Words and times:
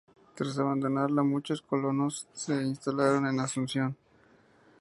Tras 0.33 0.57
abandonarla, 0.57 1.21
muchos 1.21 1.61
colonos 1.61 2.27
en 2.31 2.35
se 2.39 2.53
instalaron 2.63 3.27
en 3.27 3.39
Asunción. 3.39 3.95